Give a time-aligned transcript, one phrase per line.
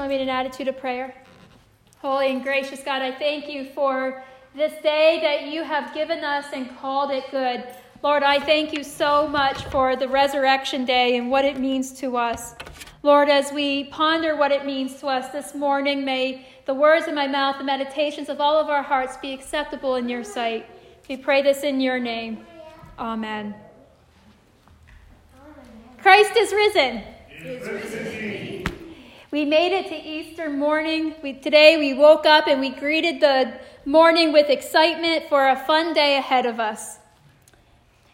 [0.00, 1.14] join me in an attitude of prayer?
[1.98, 4.24] Holy and gracious God, I thank you for
[4.54, 7.64] this day that you have given us and called it good.
[8.02, 12.16] Lord, I thank you so much for the resurrection day and what it means to
[12.16, 12.54] us.
[13.02, 17.12] Lord, as we ponder what it means to us this morning, may the words of
[17.12, 20.64] my mouth, the meditations of all of our hearts be acceptable in your sight.
[21.10, 22.46] We pray this in your name.
[22.98, 23.54] Amen.
[26.00, 27.02] Christ is risen.
[27.42, 28.19] Is risen
[29.40, 31.14] we made it to Easter morning.
[31.22, 33.54] We, today we woke up and we greeted the
[33.86, 36.98] morning with excitement for a fun day ahead of us.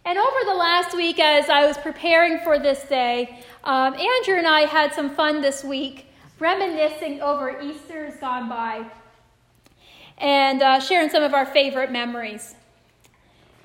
[0.05, 4.47] And over the last week, as I was preparing for this day, um, Andrew and
[4.47, 6.07] I had some fun this week,
[6.39, 8.87] reminiscing over Easter's gone by
[10.19, 12.55] and uh, sharing some of our favorite memories.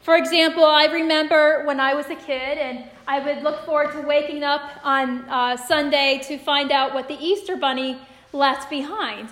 [0.01, 4.01] For example, I remember when I was a kid and I would look forward to
[4.01, 7.99] waking up on uh, Sunday to find out what the Easter Bunny
[8.33, 9.29] left behind.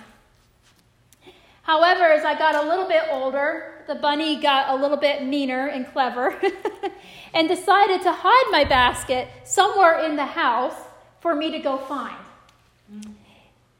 [1.62, 5.66] However, as I got a little bit older, the bunny got a little bit meaner
[5.66, 6.40] and clever
[7.34, 10.76] and decided to hide my basket somewhere in the house
[11.20, 12.16] for me to go find.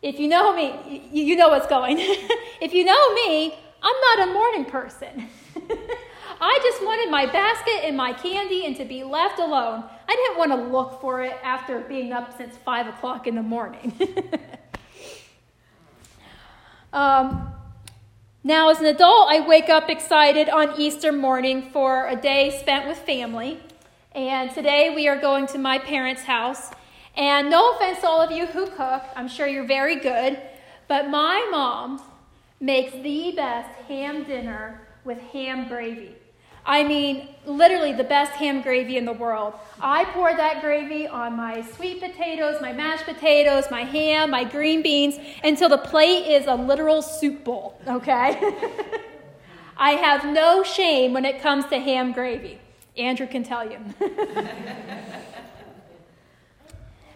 [0.02, 1.96] If you know me, you know what's going.
[2.60, 5.28] if you know me, I'm not a morning person.
[6.40, 9.84] I just wanted my basket and my candy and to be left alone.
[10.08, 13.42] I didn't want to look for it after being up since 5 o'clock in the
[13.42, 13.92] morning.
[16.94, 17.52] um,
[18.42, 22.88] now, as an adult, I wake up excited on Easter morning for a day spent
[22.88, 23.60] with family.
[24.12, 26.70] And today we are going to my parents' house.
[27.16, 30.40] And no offense to all of you who cook, I'm sure you're very good,
[30.88, 32.00] but my mom
[32.60, 36.14] makes the best ham dinner with ham gravy.
[36.64, 39.54] I mean, literally the best ham gravy in the world.
[39.80, 44.82] I pour that gravy on my sweet potatoes, my mashed potatoes, my ham, my green
[44.82, 48.38] beans, until the plate is a literal soup bowl, okay?
[49.76, 52.60] I have no shame when it comes to ham gravy.
[52.96, 53.78] Andrew can tell you.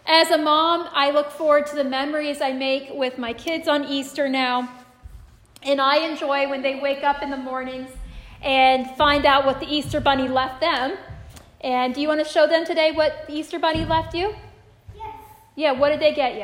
[0.07, 3.85] As a mom, I look forward to the memories I make with my kids on
[3.85, 4.69] Easter now.
[5.63, 7.89] And I enjoy when they wake up in the mornings
[8.45, 10.97] and find out what the Easter Bunny left them.
[11.61, 14.35] And do you want to show them today what the Easter Bunny left you?
[14.95, 15.15] Yes.
[15.55, 16.43] Yeah, what did they get you?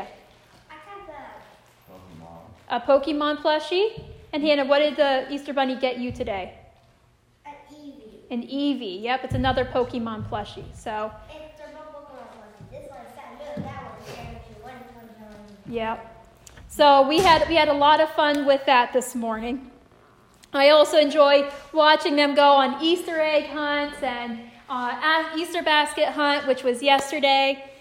[0.69, 1.41] I A got
[1.88, 4.01] Pokemon A Pokemon plushie?
[4.34, 6.56] And Hannah, what did the Easter Bunny get you today?
[7.45, 8.31] an Eevee.
[8.31, 9.01] An Eevee.
[9.03, 10.66] Yep, it's another Pokemon plushie.
[10.75, 12.72] So, It's Pokemon.
[12.72, 14.38] This one's that little, that one's very.
[14.63, 15.73] One is one one.
[15.73, 16.07] yep.
[16.67, 19.71] So we had we had a lot of fun with that this morning.
[20.53, 24.39] I also enjoy watching them go on Easter egg hunts and
[24.69, 27.72] uh, Easter basket hunt, which was yesterday.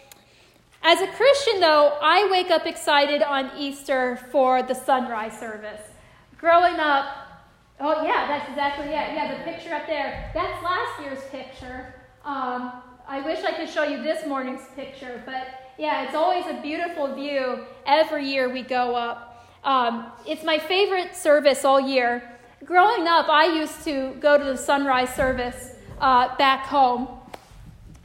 [0.82, 5.82] As a Christian, though, I wake up excited on Easter for the sunrise service.
[6.38, 7.06] Growing up,
[7.80, 8.90] oh, yeah, that's exactly it.
[8.92, 11.94] Yeah, the picture up there, that's last year's picture.
[12.24, 12.72] Um,
[13.06, 17.14] I wish I could show you this morning's picture, but yeah, it's always a beautiful
[17.14, 19.48] view every year we go up.
[19.64, 22.38] Um, it's my favorite service all year.
[22.64, 27.08] Growing up, I used to go to the sunrise service uh, back home.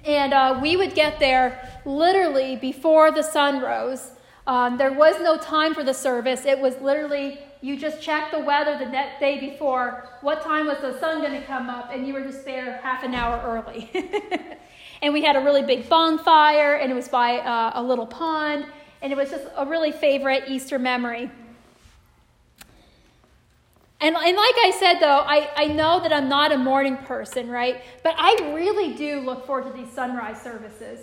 [0.05, 4.11] And uh, we would get there literally before the sun rose.
[4.47, 6.45] Um, there was no time for the service.
[6.45, 10.07] It was literally, you just checked the weather the next day before.
[10.21, 11.89] What time was the sun going to come up?
[11.91, 13.91] And you were just there half an hour early.
[15.01, 18.67] and we had a really big bonfire, and it was by uh, a little pond.
[19.01, 21.29] And it was just a really favorite Easter memory.
[24.01, 27.49] And, and like I said, though, I, I know that I'm not a morning person,
[27.49, 27.81] right?
[28.03, 30.99] But I really do look forward to these sunrise services.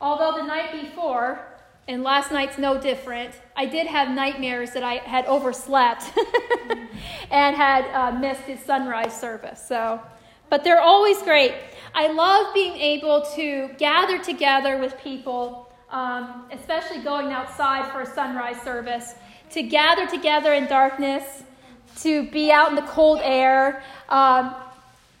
[0.00, 1.44] Although the night before,
[1.88, 6.04] and last night's no different, I did have nightmares that I had overslept
[7.30, 9.64] and had uh, missed his sunrise service.
[9.66, 10.00] So,
[10.48, 11.54] but they're always great.
[11.94, 18.06] I love being able to gather together with people, um, especially going outside for a
[18.06, 19.14] sunrise service,
[19.50, 21.42] to gather together in darkness
[21.96, 23.82] to be out in the cold air.
[24.08, 24.54] Um,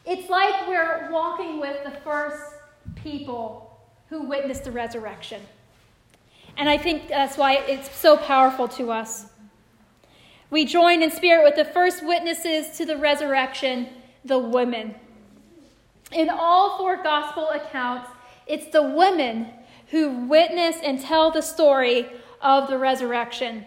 [0.04, 2.54] it's like we're walking with the first
[2.94, 3.78] people
[4.08, 5.42] who witnessed the resurrection.
[6.56, 9.26] And I think that's why it's so powerful to us.
[10.48, 13.88] We join in spirit with the first witnesses to the resurrection,
[14.24, 14.94] the women.
[16.12, 18.08] In all four gospel accounts,
[18.46, 19.48] it's the women
[19.88, 22.06] who witness and tell the story
[22.40, 23.66] of the resurrection.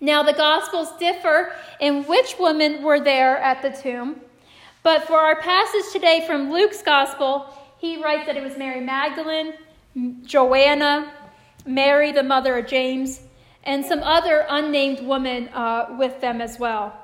[0.00, 4.20] Now, the Gospels differ in which women were there at the tomb,
[4.82, 7.46] but for our passage today from Luke's Gospel,
[7.78, 9.54] he writes that it was Mary Magdalene,
[10.24, 11.12] Joanna,
[11.66, 13.20] Mary, the mother of James,
[13.62, 16.94] and some other unnamed women uh, with them as well.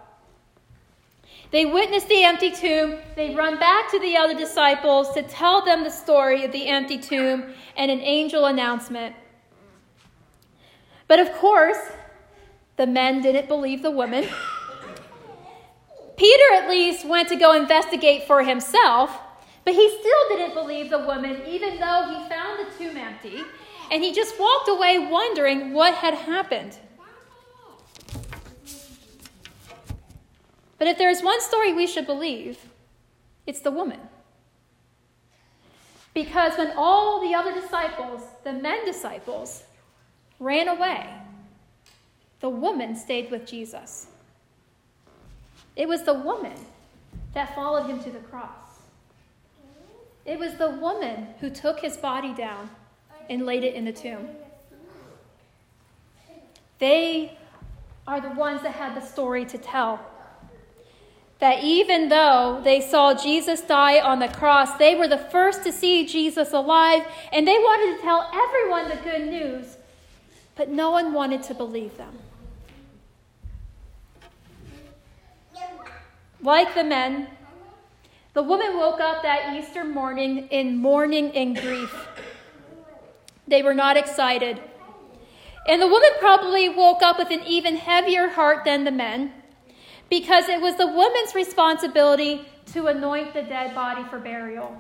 [1.50, 2.98] They witness the empty tomb.
[3.16, 6.98] They run back to the other disciples to tell them the story of the empty
[6.98, 9.16] tomb and an angel announcement.
[11.08, 11.78] But of course,
[12.80, 14.26] the men didn't believe the women.
[16.16, 19.18] Peter at least went to go investigate for himself,
[19.66, 23.42] but he still didn't believe the woman, even though he found the tomb empty,
[23.90, 26.78] and he just walked away wondering what had happened.
[30.78, 32.60] But if there's one story we should believe,
[33.46, 34.00] it's the woman.
[36.14, 39.64] Because when all the other disciples, the men disciples,
[40.38, 41.19] ran away,
[42.40, 44.06] the woman stayed with Jesus.
[45.76, 46.56] It was the woman
[47.34, 48.50] that followed him to the cross.
[50.24, 52.70] It was the woman who took his body down
[53.28, 54.28] and laid it in the tomb.
[56.78, 57.36] They
[58.06, 60.00] are the ones that had the story to tell
[61.38, 65.72] that even though they saw Jesus die on the cross, they were the first to
[65.72, 69.76] see Jesus alive, and they wanted to tell everyone the good news,
[70.54, 72.18] but no one wanted to believe them.
[76.42, 77.28] Like the men,
[78.32, 82.08] the woman woke up that Easter morning in mourning and grief.
[83.46, 84.60] They were not excited.
[85.68, 89.32] And the woman probably woke up with an even heavier heart than the men
[90.08, 94.76] because it was the woman's responsibility to anoint the dead body for burial.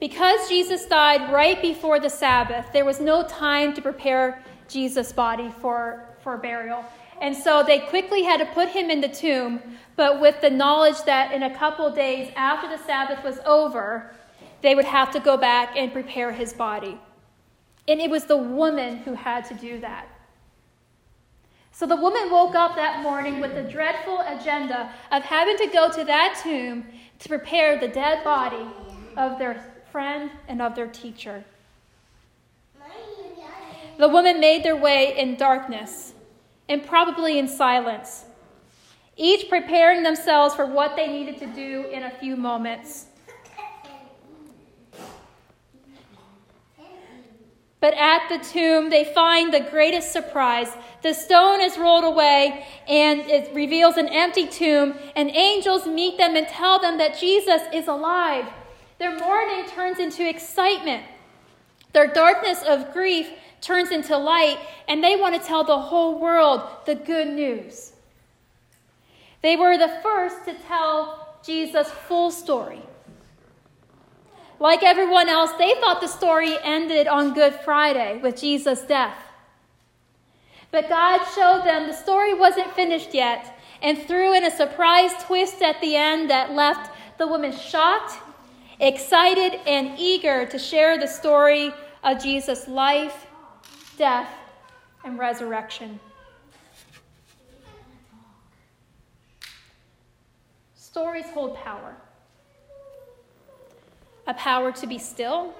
[0.00, 5.50] Because Jesus died right before the Sabbath, there was no time to prepare Jesus' body
[5.60, 6.84] for, for burial.
[7.24, 9.62] And so they quickly had to put him in the tomb,
[9.96, 14.14] but with the knowledge that in a couple days after the Sabbath was over,
[14.60, 17.00] they would have to go back and prepare his body.
[17.88, 20.06] And it was the woman who had to do that.
[21.72, 25.90] So the woman woke up that morning with the dreadful agenda of having to go
[25.92, 26.84] to that tomb
[27.20, 28.66] to prepare the dead body
[29.16, 31.42] of their friend and of their teacher.
[33.96, 36.13] The woman made their way in darkness
[36.68, 38.24] and probably in silence,
[39.16, 43.06] each preparing themselves for what they needed to do in a few moments.
[47.80, 50.74] But at the tomb, they find the greatest surprise.
[51.02, 56.34] The stone is rolled away, and it reveals an empty tomb, and angels meet them
[56.34, 58.46] and tell them that Jesus is alive.
[58.98, 61.04] Their mourning turns into excitement.
[61.92, 63.28] Their darkness of grief
[63.64, 64.58] turns into light,
[64.88, 67.92] and they want to tell the whole world the good news.
[69.42, 72.82] They were the first to tell Jesus' full story.
[74.60, 79.18] Like everyone else, they thought the story ended on Good Friday with Jesus' death.
[80.70, 85.62] But God showed them the story wasn't finished yet and threw in a surprise twist
[85.62, 88.14] at the end that left the woman shocked,
[88.80, 91.72] excited, and eager to share the story
[92.02, 93.26] of Jesus' life,
[93.96, 94.28] death,
[95.04, 96.00] and resurrection.
[100.76, 101.96] Stories hold power
[104.26, 105.54] a power to be still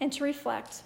[0.00, 0.82] and to reflect,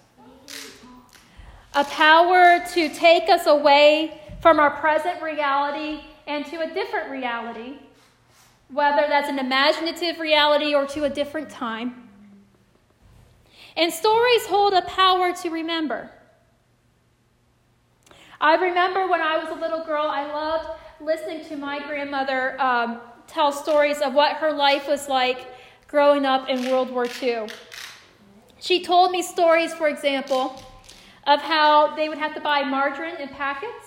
[1.73, 7.77] a power to take us away from our present reality and to a different reality,
[8.69, 12.09] whether that's an imaginative reality or to a different time.
[13.77, 16.09] And stories hold a power to remember.
[18.41, 20.67] I remember when I was a little girl, I loved
[20.99, 25.45] listening to my grandmother um, tell stories of what her life was like
[25.87, 27.49] growing up in World War II.
[28.59, 30.59] She told me stories, for example,
[31.27, 33.85] of how they would have to buy margarine in packets,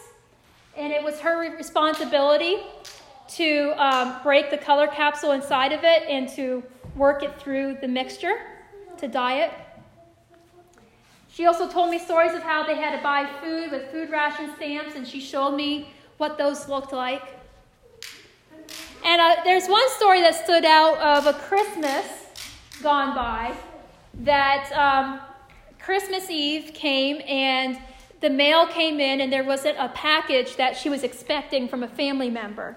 [0.77, 2.59] and it was her responsibility
[3.31, 6.63] to um, break the color capsule inside of it and to
[6.95, 8.37] work it through the mixture
[8.99, 9.51] to dye it.
[11.35, 14.55] She also told me stories of how they had to buy food with food ration
[14.55, 17.23] stamps, and she showed me what those looked like.
[19.05, 22.07] And uh, there's one story that stood out of a Christmas
[22.85, 23.53] gone by
[24.21, 25.21] that um,
[25.81, 27.79] Christmas Eve came and
[28.21, 31.89] the mail came in and there wasn't a package that she was expecting from a
[31.89, 32.77] family member.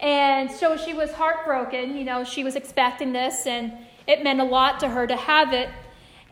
[0.00, 1.94] And so she was heartbroken.
[1.94, 3.74] You know, she was expecting this and
[4.06, 5.68] it meant a lot to her to have it.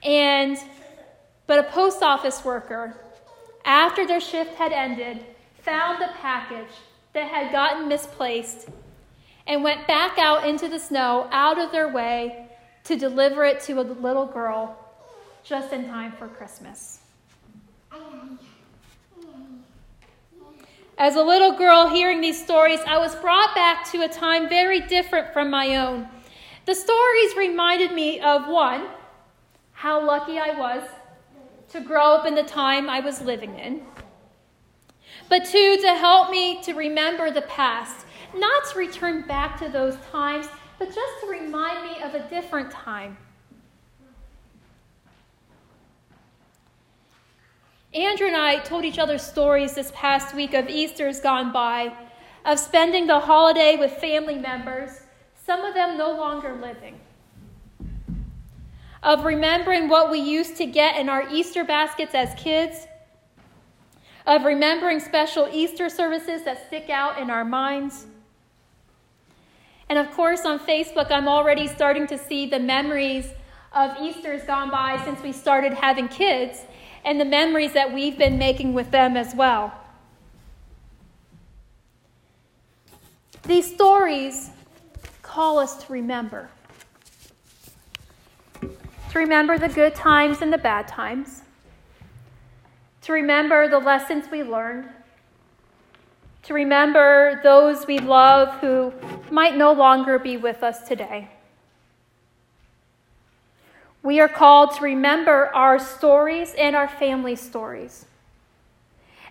[0.03, 0.59] And,
[1.47, 2.95] but a post office worker,
[3.65, 5.25] after their shift had ended,
[5.61, 6.75] found the package
[7.13, 8.69] that had gotten misplaced
[9.47, 12.49] and went back out into the snow out of their way
[12.85, 14.79] to deliver it to a little girl
[15.45, 17.01] just in time for Christmas.
[20.99, 24.81] As a little girl hearing these stories, I was brought back to a time very
[24.81, 26.07] different from my own.
[26.65, 28.87] The stories reminded me of one,
[29.73, 30.83] how lucky I was
[31.73, 33.83] to grow up in the time I was living in,
[35.29, 39.97] but two, to help me to remember the past, not to return back to those
[40.11, 40.47] times,
[40.79, 43.17] but just to remind me of a different time.
[47.95, 51.95] Andrew and I told each other stories this past week of Easter's gone by,
[52.45, 55.03] of spending the holiday with family members,
[55.45, 56.99] some of them no longer living,
[59.03, 62.87] of remembering what we used to get in our Easter baskets as kids,
[64.27, 68.07] of remembering special Easter services that stick out in our minds.
[69.89, 73.27] And of course, on Facebook, I'm already starting to see the memories
[73.73, 76.61] of Easter's gone by since we started having kids
[77.05, 79.73] and the memories that we've been making with them as well.
[83.43, 84.51] These stories
[85.23, 86.49] call us to remember.
[89.13, 91.43] To remember the good times and the bad times.
[93.03, 94.89] To remember the lessons we learned.
[96.45, 98.91] To remember those we love who
[99.31, 101.29] might no longer be with us today.
[104.03, 108.07] We are called to remember our stories and our family stories.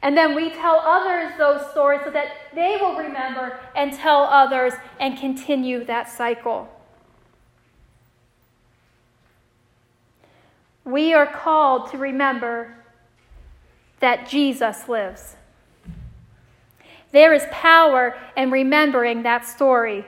[0.03, 4.73] And then we tell others those stories so that they will remember and tell others
[5.00, 6.69] and continue that cycle.
[10.83, 12.75] We are called to remember
[14.00, 15.35] that Jesus lives.
[17.11, 20.05] There is power in remembering that story.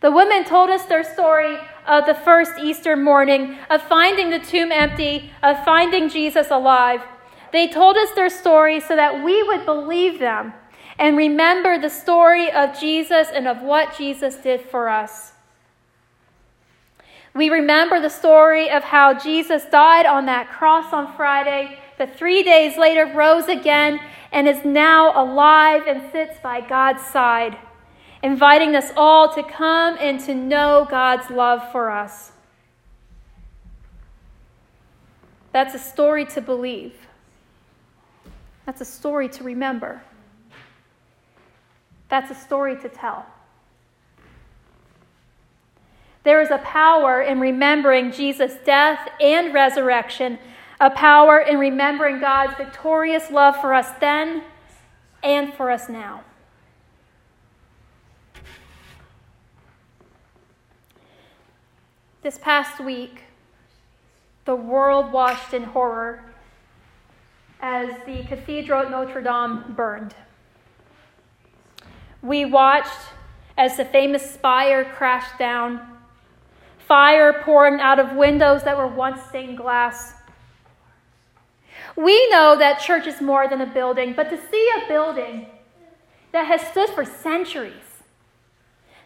[0.00, 4.70] The women told us their story of the first Easter morning, of finding the tomb
[4.70, 7.00] empty, of finding Jesus alive.
[7.52, 10.52] They told us their story so that we would believe them
[10.98, 15.32] and remember the story of Jesus and of what Jesus did for us.
[17.38, 22.42] We remember the story of how Jesus died on that cross on Friday, but three
[22.42, 24.00] days later rose again
[24.32, 27.56] and is now alive and sits by God's side
[28.24, 32.32] inviting us all to come and to know God's love for us.
[35.52, 36.96] That's a story to believe.
[38.66, 40.02] That's a story to remember.
[42.08, 43.24] That's a story to tell.
[46.28, 50.38] There is a power in remembering Jesus' death and resurrection,
[50.78, 54.42] a power in remembering God's victorious love for us then
[55.22, 56.20] and for us now.
[62.20, 63.22] This past week,
[64.44, 66.34] the world watched in horror
[67.62, 70.14] as the cathedral at Notre Dame burned.
[72.20, 73.00] We watched
[73.56, 75.94] as the famous spire crashed down,
[76.88, 80.14] fire pouring out of windows that were once stained glass.
[81.94, 85.46] We know that church is more than a building, but to see a building
[86.32, 87.74] that has stood for centuries,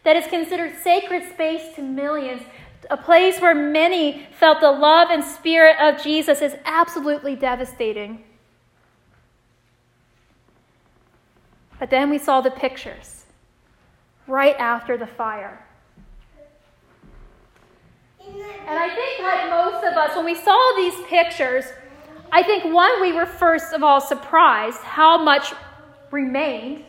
[0.05, 2.43] that is considered sacred space to millions,
[2.91, 8.23] a place where many felt the love and spirit of Jesus is absolutely devastating.
[11.81, 13.25] But then we saw the pictures
[14.29, 15.67] right after the fire.
[18.73, 21.67] And I think, like most of us, when we saw these pictures,
[22.33, 25.53] I think one, we were first of all surprised how much
[26.11, 26.83] remained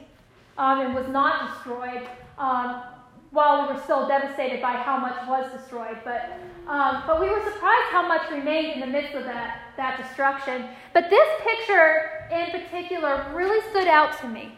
[0.57, 2.07] um, and was not destroyed.
[2.37, 2.83] Um,
[3.31, 5.97] while we were still devastated by how much was destroyed.
[6.05, 10.01] But, um, but we were surprised how much remained in the midst of that, that
[10.01, 10.67] destruction.
[10.93, 14.57] But this picture in particular really stood out to me.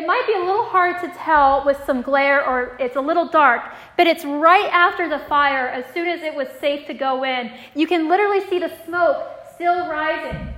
[0.00, 3.28] It might be a little hard to tell with some glare or it's a little
[3.28, 3.60] dark,
[3.98, 7.52] but it's right after the fire, as soon as it was safe to go in.
[7.74, 10.54] You can literally see the smoke still rising.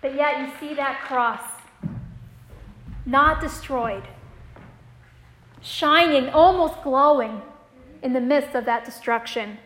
[0.00, 1.42] But yet you see that cross,
[3.04, 4.04] not destroyed
[5.60, 7.42] shining, almost glowing
[8.04, 9.58] in the midst of that destruction.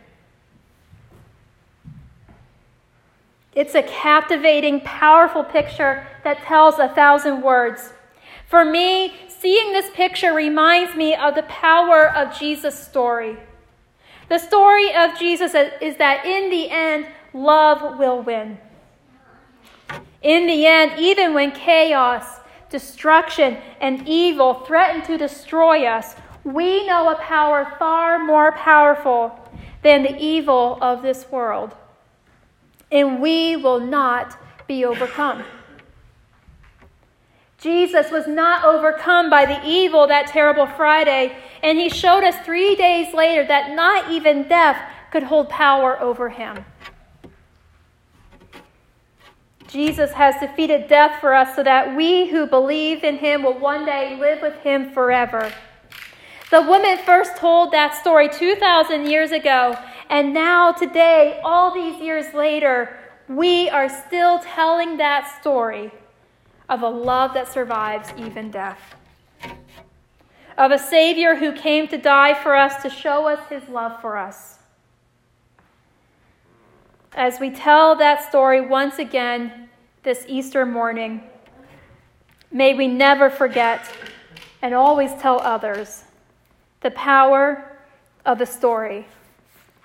[3.54, 7.92] It's a captivating, powerful picture that tells a thousand words.
[8.54, 13.37] For me, seeing this picture reminds me of the power of Jesus' story.
[14.28, 18.58] The story of Jesus is that in the end, love will win.
[20.23, 22.38] In the end, even when chaos
[22.70, 29.37] destruction, and evil threaten to destroy us, we know a power far more powerful
[29.82, 31.75] than the evil of this world.
[32.92, 35.42] and we will not be overcome.
[37.64, 42.76] Jesus was not overcome by the evil that terrible Friday, and he showed us three
[42.76, 44.76] days later that not even death
[45.11, 46.62] could hold power over him.
[49.66, 53.87] Jesus has defeated death for us so that we who believe in him will one
[53.87, 55.50] day live with him forever.
[56.50, 59.75] The woman first told that story 2,000 years ago,
[60.11, 62.94] and now, today, all these years later,
[63.26, 65.90] we are still telling that story
[66.68, 68.94] of a love that survives even death,
[70.56, 74.16] of a Savior who came to die for us to show us his love for
[74.16, 74.59] us.
[77.12, 79.68] As we tell that story once again
[80.02, 81.23] this Easter morning,
[82.50, 83.88] may we never forget
[84.62, 86.04] and always tell others
[86.80, 87.78] the power
[88.25, 89.06] of the story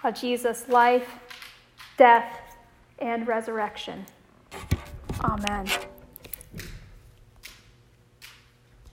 [0.03, 1.07] of Jesus' life,
[1.97, 2.57] death,
[2.99, 4.05] and resurrection.
[5.21, 5.67] Amen.